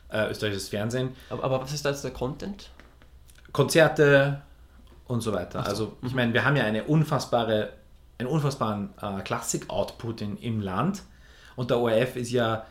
[0.10, 1.10] äh, österreichisches Fernsehen.
[1.30, 2.72] Aber, aber, was ist da jetzt der Content?
[3.52, 4.42] Konzerte
[5.08, 5.62] und so weiter.
[5.64, 5.70] So.
[5.70, 6.16] Also ich mhm.
[6.16, 7.74] meine, wir haben ja eine unfassbare,
[8.18, 11.04] einen unfassbaren äh, Klassik-Output im Land.
[11.56, 12.66] Und der ORF ist ja,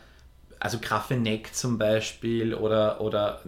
[0.59, 3.41] also Grafeneck zum Beispiel oder, oder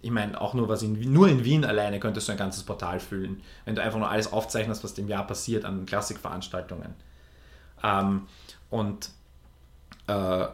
[0.00, 3.00] ich meine, auch nur was in, nur in Wien alleine könntest du ein ganzes Portal
[3.00, 6.94] füllen, wenn du einfach nur alles aufzeichnest, was dem Jahr passiert an Klassikveranstaltungen.
[7.82, 8.26] Ähm,
[8.70, 9.10] und
[10.06, 10.46] äh,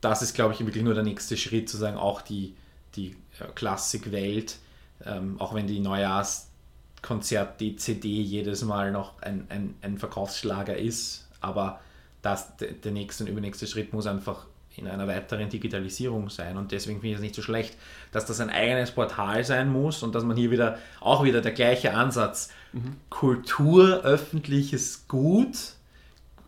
[0.00, 2.56] das ist, glaube ich, wirklich nur der nächste Schritt, zu sagen, auch die,
[2.94, 4.58] die äh, Klassikwelt,
[5.04, 11.80] ähm, auch wenn die Neujahrskonzert DCD jedes Mal noch ein, ein, ein Verkaufsschlager ist, aber
[12.20, 16.56] das, der, der nächste und übernächste Schritt muss einfach in einer weiteren Digitalisierung sein.
[16.56, 17.76] Und deswegen finde ich es nicht so schlecht,
[18.12, 21.52] dass das ein eigenes Portal sein muss und dass man hier wieder auch wieder der
[21.52, 22.50] gleiche Ansatz.
[22.72, 22.96] Mhm.
[23.10, 25.56] Kultur, öffentliches Gut,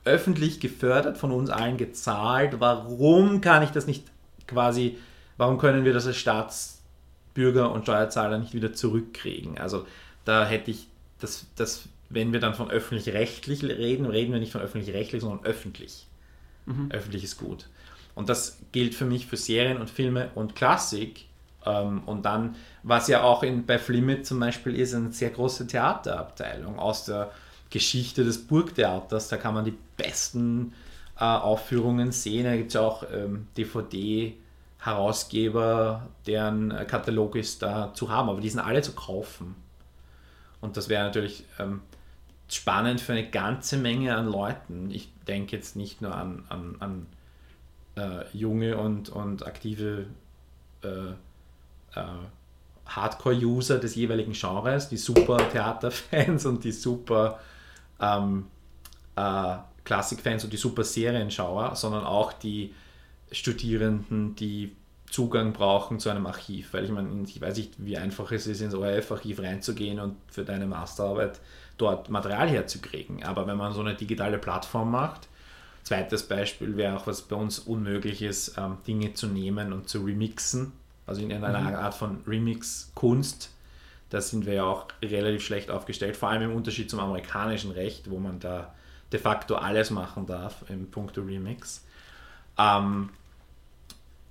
[0.05, 2.59] öffentlich gefördert, von uns allen gezahlt.
[2.59, 4.05] Warum kann ich das nicht
[4.47, 4.99] quasi,
[5.37, 9.59] warum können wir das als Staatsbürger und Steuerzahler nicht wieder zurückkriegen?
[9.59, 9.87] Also
[10.25, 10.89] da hätte ich
[11.21, 16.07] das, das wenn wir dann von öffentlich-rechtlich reden, reden wir nicht von öffentlich-rechtlich, sondern öffentlich.
[16.67, 16.91] Mhm.
[16.91, 17.69] Öffentliches Gut.
[18.17, 21.27] Und das gilt für mich für Serien und Filme und Klassik.
[21.65, 25.69] Ähm, und dann, was ja auch in, bei Flimit zum Beispiel ist, eine sehr große
[25.69, 27.31] Theaterabteilung aus der
[27.71, 29.29] Geschichte des Burgtheaters.
[29.29, 30.73] Da kann man die besten
[31.21, 32.45] äh, Aufführungen sehen.
[32.45, 34.35] Da gibt es ja auch ähm, DVD.
[34.79, 38.29] Herausgeber, deren Katalog ist, da zu haben.
[38.29, 39.57] Aber die sind alle zu kaufen.
[40.61, 41.81] Und das wäre natürlich ähm,
[42.49, 44.91] spannend für eine ganze Menge an Leuten.
[44.93, 47.07] Ich denke jetzt nicht nur an, an, an
[47.97, 50.07] äh, junge und, und aktive
[50.83, 51.11] äh,
[51.99, 52.05] äh,
[52.87, 57.41] Hardcore-User des jeweiligen Genres, die super Theaterfans und die super
[58.01, 58.47] ähm,
[59.17, 62.75] äh, Klassikfans und die super Serienschauer, sondern auch die
[63.33, 64.77] Studierenden, die
[65.11, 66.75] Zugang brauchen zu einem Archiv.
[66.75, 70.45] Weil ich meine, ich weiß nicht, wie einfach es ist, ins ORF-Archiv reinzugehen und für
[70.45, 71.41] deine Masterarbeit
[71.79, 73.23] dort Material herzukriegen.
[73.23, 75.29] Aber wenn man so eine digitale Plattform macht,
[75.87, 80.03] zweites Beispiel wäre auch, was bei uns unmöglich ist, ähm, Dinge zu nehmen und zu
[80.05, 80.73] remixen
[81.07, 81.77] also in einer mhm.
[81.77, 83.51] Art von Remix-Kunst.
[84.11, 88.11] Da sind wir ja auch relativ schlecht aufgestellt, vor allem im Unterschied zum amerikanischen Recht,
[88.11, 88.75] wo man da
[89.13, 91.85] de facto alles machen darf im Punkto Remix.
[92.59, 93.11] Ähm,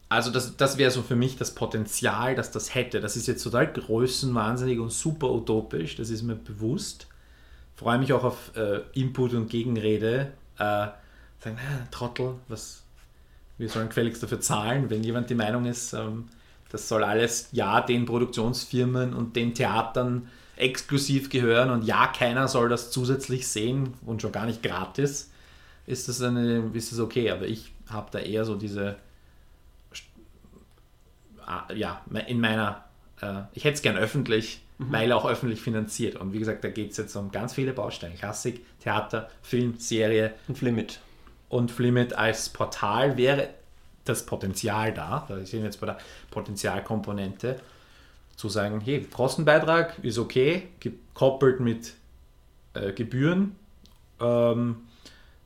[0.07, 3.01] also das, das wäre so für mich das Potenzial, dass das hätte.
[3.01, 7.07] Das ist jetzt total größenwahnsinnig und super utopisch, das ist mir bewusst.
[7.75, 10.31] Freue mich auch auf äh, Input und Gegenrede.
[10.57, 10.87] Äh,
[11.45, 11.59] sagen,
[11.91, 12.83] Trottel, was,
[13.57, 16.25] wir sollen gefälligst dafür zahlen, wenn jemand die Meinung ist, ähm,
[16.69, 20.27] das soll alles ja den Produktionsfirmen und den Theatern
[20.57, 25.31] exklusiv gehören und ja, keiner soll das zusätzlich sehen und schon gar nicht gratis.
[25.85, 27.29] Ist das, eine, ist das okay?
[27.29, 28.95] Aber ich habe da eher so diese,
[31.45, 32.85] ah, ja, in meiner,
[33.21, 34.91] äh, ich hätte es gern öffentlich, mhm.
[34.91, 36.15] weil auch öffentlich finanziert.
[36.15, 38.15] Und wie gesagt, da geht es jetzt um ganz viele Bausteine.
[38.15, 40.33] Klassik, Theater, Film, Serie.
[40.47, 40.99] Und Flimit.
[41.49, 43.49] Und Flimit als Portal wäre
[44.03, 45.97] das Potenzial da, da sind jetzt bei der
[46.31, 47.59] Potenzialkomponente,
[48.35, 51.93] zu sagen, hey, Kostenbeitrag ist okay, gekoppelt mit
[52.73, 53.55] äh, Gebühren
[54.19, 54.77] ähm,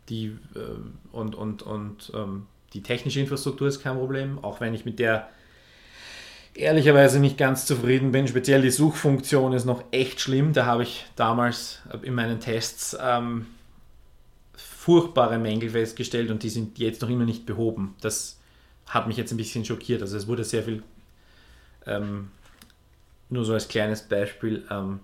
[0.10, 4.86] die, äh, und, und, und ähm, die technische Infrastruktur ist kein Problem, auch wenn ich
[4.86, 5.30] mit der
[6.56, 8.28] ehrlicherweise nicht ganz zufrieden bin.
[8.28, 10.54] Speziell die Suchfunktion ist noch echt schlimm.
[10.54, 13.48] Da habe ich damals in meinen Tests ähm,
[14.80, 17.96] furchtbare Mängel festgestellt und die sind jetzt noch immer nicht behoben.
[18.00, 18.40] Das
[18.86, 20.02] hat mich jetzt ein bisschen schockiert.
[20.02, 20.84] Also es wurde sehr viel,
[21.86, 22.32] ähm,
[23.28, 25.02] nur so als kleines Beispiel, ähm,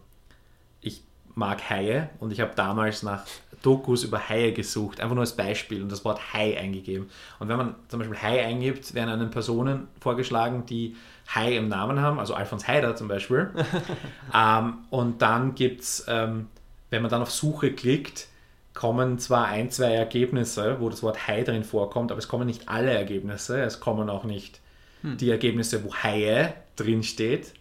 [0.80, 1.04] ich
[1.36, 3.26] mag Haie und ich habe damals nach
[3.64, 7.10] Dokus über Haie gesucht, einfach nur als Beispiel und das Wort Hai eingegeben.
[7.40, 10.96] Und wenn man zum Beispiel Hai eingibt, werden einem Personen vorgeschlagen, die
[11.28, 13.52] Hai im Namen haben, also Alfons Heider zum Beispiel.
[14.34, 16.48] ähm, und dann gibt es, ähm,
[16.92, 18.30] wenn man dann auf Suche klickt,
[18.76, 22.70] kommen zwar ein, zwei Ergebnisse, wo das Wort Hai drin vorkommt, aber es kommen nicht
[22.70, 23.62] alle Ergebnisse.
[23.62, 24.60] Es kommen auch nicht
[25.02, 25.18] hm.
[25.18, 27.54] die Ergebnisse, wo Haie drin steht.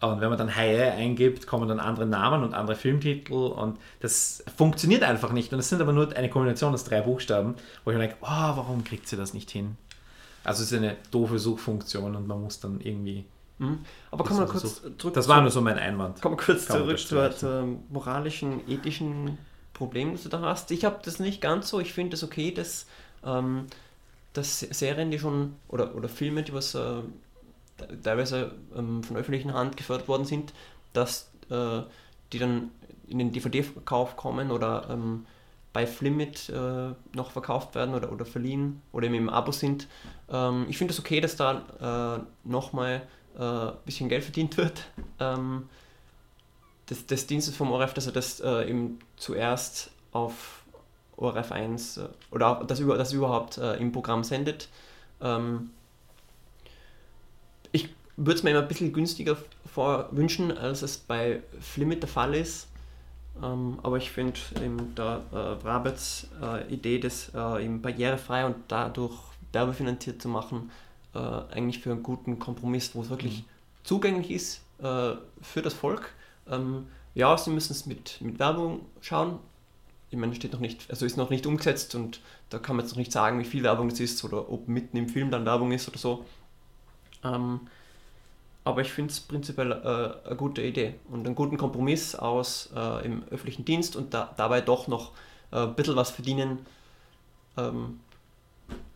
[0.00, 4.44] Und wenn man dann Haie eingibt, kommen dann andere Namen und andere Filmtitel und das
[4.56, 5.52] funktioniert einfach nicht.
[5.52, 8.26] Und es sind aber nur eine Kombination aus drei Buchstaben, wo ich mir denke, oh,
[8.26, 9.76] warum kriegt sie das nicht hin?
[10.42, 13.24] Also es ist eine doofe Suchfunktion und man muss dann irgendwie.
[13.58, 13.78] Mhm.
[14.10, 15.14] Aber kommen wir kurz zurück.
[15.14, 16.20] Das war nur so mein Einwand.
[16.20, 19.38] Kommen wir kurz zurück zur, zur moralischen, ethischen
[19.74, 20.70] Problem, das du da hast.
[20.70, 21.80] Ich habe das nicht ganz so.
[21.80, 22.86] Ich finde es das okay, dass,
[23.24, 23.66] ähm,
[24.32, 27.02] dass Serien, die schon, oder, oder Filme, die was äh,
[28.02, 30.54] teilweise ähm, von öffentlichen Hand gefördert worden sind,
[30.92, 31.82] dass äh,
[32.32, 32.70] die dann
[33.08, 35.26] in den DVD-Verkauf kommen oder ähm,
[35.72, 39.88] bei Flimit äh, noch verkauft werden oder, oder verliehen oder eben im Abo sind.
[40.30, 43.02] Ähm, ich finde es das okay, dass da äh, nochmal
[43.36, 44.84] ein äh, bisschen Geld verdient wird.
[46.90, 50.64] Des, des Dienstes vom ORF, dass er das äh, eben zuerst auf
[51.16, 54.68] ORF 1 äh, oder das, über, das überhaupt äh, im Programm sendet.
[55.20, 55.70] Ähm,
[57.72, 59.36] ich würde es mir immer ein bisschen günstiger
[60.12, 62.68] wünschen, als es bei Flimit der Fall ist.
[63.42, 64.38] Ähm, aber ich finde
[64.94, 69.14] da äh, Raberts äh, Idee, das äh, eben barrierefrei und dadurch
[69.52, 70.70] werbefinanziert zu machen,
[71.14, 73.44] äh, eigentlich für einen guten Kompromiss, wo es wirklich mhm.
[73.82, 76.10] zugänglich ist äh, für das Volk
[76.50, 79.38] ähm, ja, sie müssen es mit, mit Werbung schauen.
[80.10, 82.92] Ich meine, steht noch nicht, also ist noch nicht umgesetzt und da kann man jetzt
[82.92, 85.72] noch nicht sagen, wie viel Werbung es ist oder ob mitten im Film dann Werbung
[85.72, 86.24] ist oder so.
[87.24, 87.60] Ähm,
[88.64, 93.04] aber ich finde es prinzipiell äh, eine gute Idee und einen guten Kompromiss aus äh,
[93.04, 95.12] im öffentlichen Dienst und da, dabei doch noch
[95.52, 96.64] äh, ein bisschen was verdienen.
[97.56, 98.00] Ähm,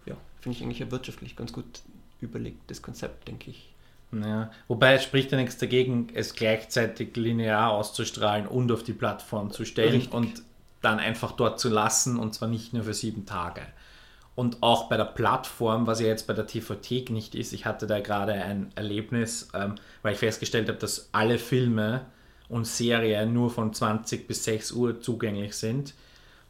[0.07, 1.83] ja, finde ich eigentlich wirtschaftlich ganz gut
[2.21, 3.75] überlegtes Konzept, denke ich.
[4.11, 9.51] Ja, wobei es spricht ja nichts dagegen, es gleichzeitig linear auszustrahlen und auf die Plattform
[9.51, 10.15] zu stellen Richtig.
[10.15, 10.43] und
[10.81, 13.63] dann einfach dort zu lassen und zwar nicht nur für sieben Tage.
[14.35, 17.87] Und auch bei der Plattform, was ja jetzt bei der TV-Thek nicht ist, ich hatte
[17.87, 22.07] da gerade ein Erlebnis, ähm, weil ich festgestellt habe, dass alle Filme
[22.49, 25.95] und Serien nur von 20 bis 6 Uhr zugänglich sind.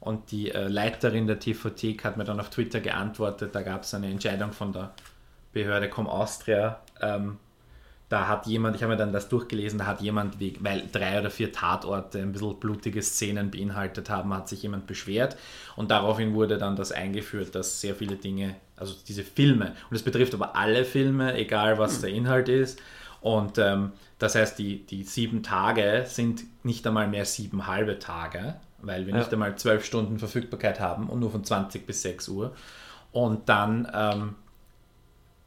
[0.00, 3.94] Und die äh, Leiterin der TV-Thek hat mir dann auf Twitter geantwortet, da gab es
[3.94, 4.92] eine Entscheidung von der
[5.52, 7.38] Behörde Com Austria, ähm,
[8.08, 11.30] da hat jemand, ich habe mir dann das durchgelesen, da hat jemand, weil drei oder
[11.30, 15.36] vier Tatorte ein bisschen blutige Szenen beinhaltet haben, hat sich jemand beschwert
[15.76, 20.02] und daraufhin wurde dann das eingeführt, dass sehr viele Dinge, also diese Filme, und es
[20.02, 22.80] betrifft aber alle Filme, egal was der Inhalt ist,
[23.20, 28.56] und ähm, das heißt, die, die sieben Tage sind nicht einmal mehr sieben halbe Tage,
[28.80, 29.18] weil wir ja.
[29.18, 32.54] nicht einmal zwölf Stunden Verfügbarkeit haben und nur von 20 bis 6 Uhr.
[33.12, 34.34] Und dann ähm,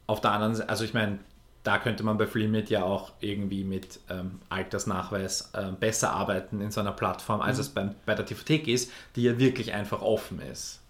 [0.06, 1.18] auf der anderen Seite, also ich meine,
[1.64, 6.70] da könnte man bei Flimit ja auch irgendwie mit ähm, Altersnachweis äh, besser arbeiten in
[6.70, 7.60] so einer Plattform, als mhm.
[7.60, 10.80] es beim, bei der TVT ist, die ja wirklich einfach offen ist.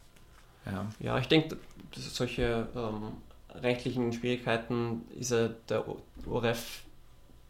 [0.66, 1.56] Ja, ja ich denke,
[1.94, 3.12] solche ähm,
[3.60, 5.84] rechtlichen Schwierigkeiten ist ja der
[6.26, 6.82] ORF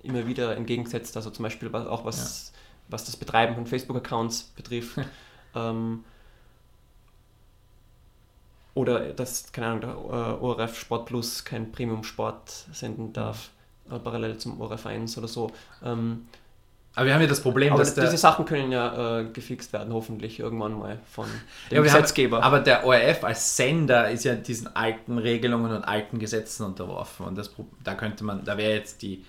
[0.02, 1.16] immer wieder entgegengesetzt.
[1.16, 2.58] Also zum Beispiel auch was, ja.
[2.88, 4.98] was das Betreiben von Facebook-Accounts betrifft.
[5.54, 6.04] ähm,
[8.74, 13.50] oder dass, keine Ahnung, der äh, ORF Sport Plus kein Premium-Sport senden darf,
[13.88, 14.02] mhm.
[14.02, 15.50] parallel zum ORF 1 oder so.
[15.84, 16.26] Ähm,
[16.94, 20.38] aber wir haben ja das Problem, dass diese Sachen können ja äh, gefixt werden, hoffentlich
[20.38, 21.26] irgendwann mal von
[21.70, 22.38] dem ja, Gesetzgeber.
[22.38, 27.26] Haben, aber der ORF als Sender ist ja diesen alten Regelungen und alten Gesetzen unterworfen.
[27.26, 27.50] Und das,
[27.82, 29.24] da könnte man, da wäre jetzt die,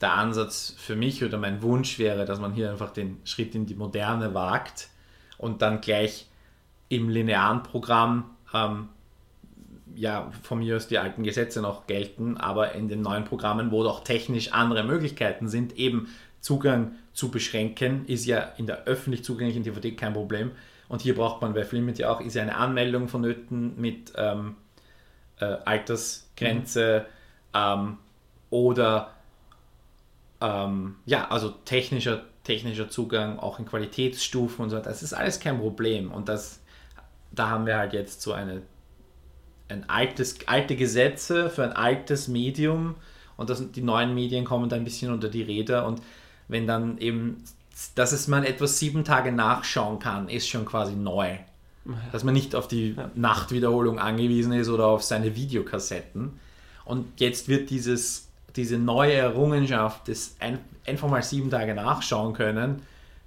[0.00, 3.64] der Ansatz für mich oder mein Wunsch wäre, dass man hier einfach den Schritt in
[3.64, 4.88] die Moderne wagt
[5.38, 6.26] und dann gleich
[6.90, 8.88] im linearen Programm ähm,
[9.94, 13.82] ja, von mir aus die alten Gesetze noch gelten, aber in den neuen Programmen, wo
[13.82, 16.08] doch technisch andere Möglichkeiten sind, eben
[16.40, 20.50] Zugang zu beschränken, ist ja in der öffentlich zugänglichen DVD kein Problem.
[20.88, 24.56] Und hier braucht man bei Filmit ja auch, ist ja eine Anmeldung vonnöten mit ähm,
[25.40, 27.06] äh, Altersgrenze
[27.54, 27.58] mhm.
[27.58, 27.98] ähm,
[28.50, 29.14] oder
[30.40, 34.78] ähm, ja, also technischer, technischer Zugang auch in Qualitätsstufen und so.
[34.80, 36.12] Das ist alles kein Problem.
[36.12, 36.60] Und das
[37.34, 38.62] da haben wir halt jetzt so eine
[39.68, 42.96] ein altes, alte Gesetze für ein altes Medium
[43.36, 46.02] und das, die neuen Medien kommen da ein bisschen unter die Räder und
[46.48, 47.42] wenn dann eben,
[47.94, 51.36] dass es man etwas sieben Tage nachschauen kann, ist schon quasi neu.
[52.12, 53.10] Dass man nicht auf die ja.
[53.14, 56.32] Nachtwiederholung angewiesen ist oder auf seine Videokassetten.
[56.86, 62.80] Und jetzt wird dieses, diese neue Errungenschaft des ein, einfach mal sieben Tage nachschauen können,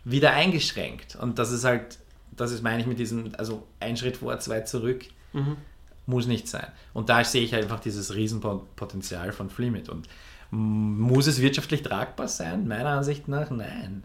[0.03, 1.15] wieder eingeschränkt.
[1.21, 1.99] Und das ist halt
[2.31, 5.57] das ist, meine ich, mit diesem, also ein Schritt vor, zwei zurück, mhm.
[6.05, 6.67] muss nicht sein.
[6.93, 9.89] Und da sehe ich einfach dieses Riesenpotenzial von Flimit.
[9.89, 10.07] Und
[10.51, 12.67] muss es wirtschaftlich tragbar sein?
[12.67, 14.03] Meiner Ansicht nach nein.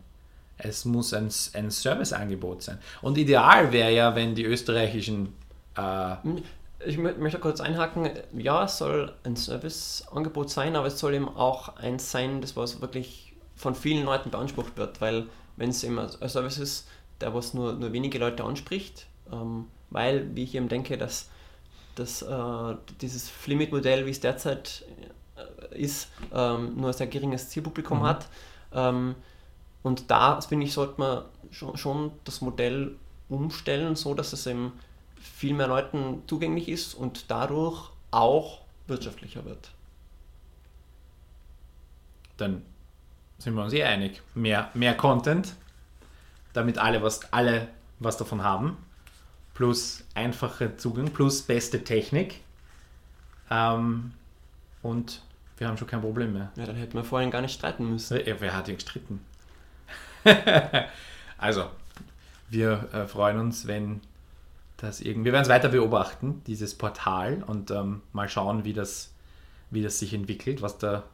[0.58, 2.78] Es muss ein, ein Serviceangebot sein.
[3.00, 5.34] Und ideal wäre ja, wenn die österreichischen.
[5.76, 6.16] Äh,
[6.84, 8.10] ich möchte kurz einhaken.
[8.32, 12.80] Ja, es soll ein Serviceangebot sein, aber es soll eben auch eins sein, das was
[12.80, 15.00] wirklich von vielen Leuten beansprucht wird.
[15.00, 16.88] Weil, wenn es eben ein Service ist,
[17.22, 21.30] der was nur, nur wenige Leute anspricht, ähm, weil, wie ich eben denke, dass,
[21.94, 24.84] dass äh, dieses Flimit-Modell, wie es derzeit
[25.36, 28.04] äh, ist, ähm, nur ein sehr geringes Zielpublikum mhm.
[28.04, 28.26] hat.
[28.74, 29.14] Ähm,
[29.82, 32.96] und da, finde ich, sollte man schon, schon das Modell
[33.28, 34.72] umstellen, so dass es eben
[35.16, 39.70] viel mehr Leuten zugänglich ist und dadurch auch wirtschaftlicher wird.
[42.36, 42.62] Dann
[43.38, 44.22] sind wir uns eh einig.
[44.34, 45.54] Mehr, mehr Content,
[46.52, 48.76] damit alle was, alle was davon haben.
[49.54, 52.40] Plus einfacher Zugang, plus beste Technik.
[53.50, 54.12] Ähm,
[54.82, 55.22] und
[55.58, 56.50] wir haben schon kein Problem mehr.
[56.56, 58.18] Ja, dann hätten wir vorhin gar nicht streiten müssen.
[58.26, 59.20] Ja, wer hat ihn gestritten?
[61.38, 61.70] also,
[62.50, 64.00] wir äh, freuen uns, wenn
[64.78, 65.26] das irgendwie.
[65.26, 69.12] Wir werden es weiter beobachten, dieses Portal, und ähm, mal schauen, wie das,
[69.70, 71.04] wie das sich entwickelt, was der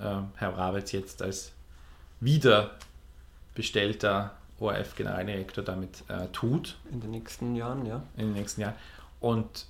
[0.00, 1.52] äh, Herr Rabitz jetzt als
[2.20, 6.76] wiederbestellter ORF-Generaldirektor damit äh, tut.
[6.90, 8.02] In den nächsten Jahren, ja.
[8.16, 8.74] In den nächsten Jahren.
[9.20, 9.66] Und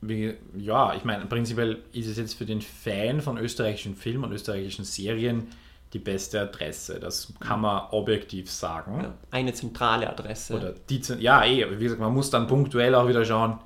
[0.00, 4.32] wie, ja, ich meine, prinzipiell ist es jetzt für den Fan von österreichischen Filmen und
[4.32, 5.48] österreichischen Serien
[5.92, 7.00] die beste Adresse.
[7.00, 9.00] Das kann man objektiv sagen.
[9.02, 10.54] Ja, eine zentrale Adresse.
[10.54, 13.58] Oder die, ja, eh, wie gesagt, man muss dann punktuell auch wieder schauen,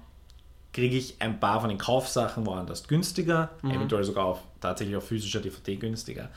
[0.73, 3.71] kriege ich ein paar von den Kaufsachen woanders günstiger, mhm.
[3.71, 6.31] eventuell sogar auf, tatsächlich auf physischer DVD günstiger.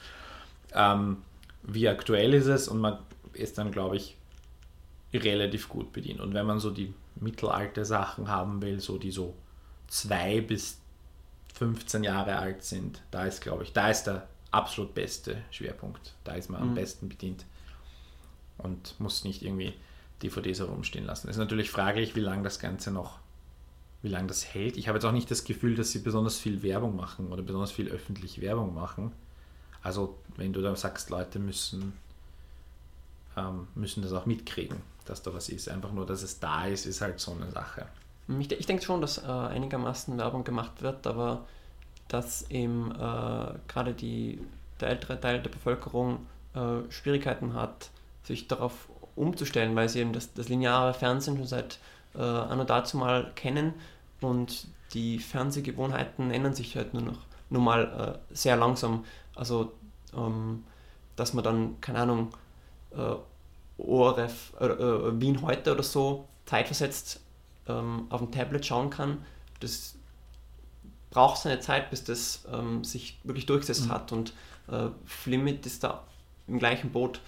[0.74, 1.18] Ähm,
[1.64, 3.00] wie aktuell ist es und man
[3.38, 4.18] ist dann, glaube ich,
[5.14, 6.20] relativ gut bedient.
[6.20, 9.36] Und wenn man so die mittelalte Sachen haben will, so die so
[9.88, 10.80] zwei bis
[11.56, 16.14] 15 Jahre alt sind, da ist, glaube ich, da ist der absolut beste Schwerpunkt.
[16.24, 16.70] Da ist man mhm.
[16.70, 17.46] am besten bedient
[18.58, 19.74] und muss nicht irgendwie
[20.22, 21.28] DVDs herumstehen lassen.
[21.28, 23.20] Es ist natürlich fraglich, wie lange das Ganze noch,
[24.02, 24.78] wie lange das hält.
[24.78, 27.72] Ich habe jetzt auch nicht das Gefühl, dass sie besonders viel Werbung machen oder besonders
[27.72, 29.12] viel öffentliche Werbung machen.
[29.82, 31.94] Also wenn du da sagst, Leute müssen
[33.38, 35.70] ähm, müssen das auch mitkriegen, dass da was ist.
[35.70, 37.86] Einfach nur, dass es da ist, ist halt so eine Sache.
[38.40, 41.46] Ich, ich denke schon, dass äh, einigermaßen Werbung gemacht wird, aber
[42.08, 47.90] dass eben äh, gerade der ältere Teil der Bevölkerung äh, Schwierigkeiten hat,
[48.24, 51.80] sich darauf umzustellen, weil sie eben das, das lineare Fernsehen schon seit
[52.16, 53.74] äh, anno dazu mal kennen
[54.20, 59.06] und die Fernsehgewohnheiten ändern sich halt nur noch nur mal äh, sehr langsam.
[59.36, 59.72] Also
[60.16, 60.64] ähm,
[61.16, 62.30] dass man dann, keine Ahnung,
[62.92, 67.22] äh, ORF, äh, äh, Wien heute oder so zeitversetzt
[67.68, 69.24] ähm, auf dem Tablet schauen kann,
[69.60, 69.96] das
[71.10, 73.92] braucht seine Zeit, bis das ähm, sich wirklich durchgesetzt mhm.
[73.92, 74.12] hat.
[74.12, 74.34] Und
[74.70, 76.04] äh, Flimit ist da
[76.48, 77.22] im gleichen Boot.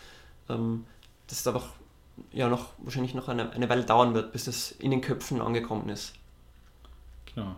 [0.50, 0.86] Ähm,
[1.28, 1.68] das ist einfach
[2.32, 5.90] ja noch wahrscheinlich noch eine, eine Weile dauern wird, bis das in den Köpfen angekommen
[5.90, 6.14] ist.
[7.34, 7.56] Genau.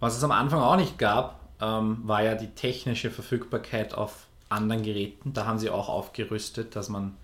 [0.00, 4.82] Was es am Anfang auch nicht gab, ähm, war ja die technische Verfügbarkeit auf anderen
[4.82, 5.32] Geräten.
[5.32, 7.16] Da haben sie auch aufgerüstet, dass man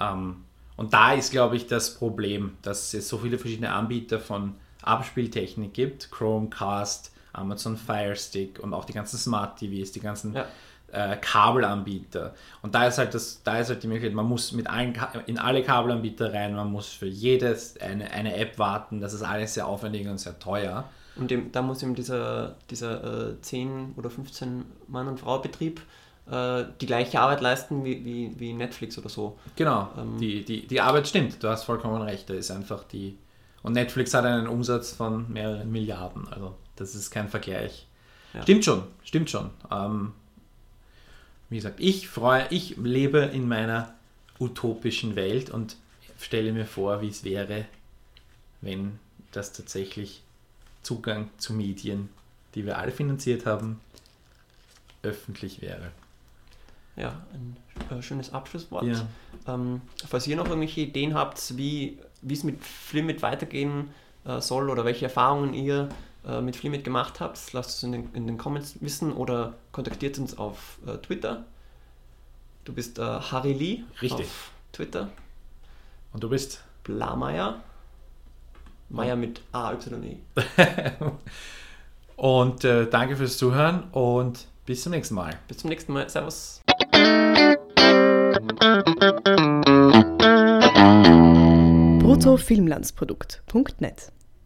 [0.00, 0.44] ähm,
[0.76, 5.74] und da ist, glaube ich, das Problem, dass es so viele verschiedene Anbieter von Abspieltechnik
[5.74, 6.10] gibt.
[6.10, 10.46] Chromecast, Amazon Fire Stick und auch die ganzen Smart TVs, die ganzen ja.
[10.92, 12.34] äh, Kabelanbieter.
[12.62, 15.38] Und da ist halt das, da ist halt die Möglichkeit, man muss mit allen in
[15.38, 19.00] alle Kabelanbieter rein, man muss für jedes eine, eine App warten.
[19.00, 20.84] Das ist alles sehr aufwendig und sehr teuer.
[21.16, 25.82] Und dem, da muss eben dieser, dieser äh, 10 oder 15 Mann- und Frau-Betrieb
[26.30, 29.38] äh, die gleiche Arbeit leisten wie, wie, wie Netflix oder so.
[29.56, 32.28] Genau, ähm, die, die, die Arbeit stimmt, du hast vollkommen recht.
[32.28, 33.16] Da ist einfach die.
[33.62, 37.86] Und Netflix hat einen Umsatz von mehreren Milliarden, also das ist kein Vergleich.
[38.32, 38.42] Ja.
[38.42, 39.50] Stimmt schon, stimmt schon.
[39.70, 40.12] Ähm,
[41.50, 43.92] wie gesagt, ich freue, ich lebe in meiner
[44.38, 45.76] utopischen Welt und
[46.18, 47.66] stelle mir vor, wie es wäre,
[48.60, 48.98] wenn
[49.32, 50.22] das tatsächlich
[50.82, 52.08] Zugang zu Medien,
[52.54, 53.80] die wir alle finanziert haben,
[55.02, 55.92] öffentlich wäre.
[56.96, 57.56] Ja, ein
[57.90, 58.84] äh, schönes Abschlusswort.
[58.84, 59.06] Ja.
[59.46, 61.98] Ähm, falls ihr noch irgendwelche Ideen habt, wie
[62.28, 63.90] es mit Flimit weitergehen
[64.24, 65.88] äh, soll oder welche Erfahrungen ihr
[66.26, 70.18] äh, mit Flimit gemacht habt, lasst es in den, in den Comments wissen oder kontaktiert
[70.18, 71.44] uns auf äh, Twitter.
[72.64, 74.26] Du bist äh, Harry Lee Richtig.
[74.26, 75.08] auf Twitter.
[76.12, 76.62] Und du bist?
[76.84, 77.62] Blameyer.
[78.90, 80.18] Meier mit A, Y, E.
[82.16, 85.38] und äh, danke fürs Zuhören und bis zum nächsten Mal.
[85.46, 86.08] Bis zum nächsten Mal.
[86.08, 86.59] Servus.
[91.98, 94.12] Bruttofilmlandsprodukt.net